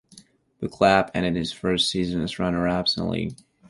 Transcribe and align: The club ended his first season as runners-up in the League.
The 0.61 0.67
club 0.67 1.11
ended 1.13 1.35
his 1.35 1.51
first 1.51 1.91
season 1.91 2.23
as 2.23 2.39
runners-up 2.39 2.87
in 2.97 3.03
the 3.03 3.09
League. 3.11 3.35